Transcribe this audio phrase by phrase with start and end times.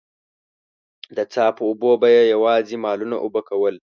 [1.15, 3.75] د څاه په اوبو به يې يواځې مالونه اوبه کول.